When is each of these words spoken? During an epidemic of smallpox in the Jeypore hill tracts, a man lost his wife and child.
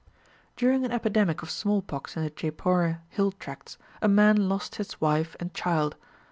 During 0.57 0.83
an 0.83 0.91
epidemic 0.91 1.43
of 1.43 1.51
smallpox 1.51 2.17
in 2.17 2.23
the 2.23 2.31
Jeypore 2.31 3.01
hill 3.09 3.31
tracts, 3.33 3.77
a 4.01 4.07
man 4.07 4.49
lost 4.49 4.77
his 4.77 4.99
wife 4.99 5.35
and 5.39 5.53
child. 5.53 5.95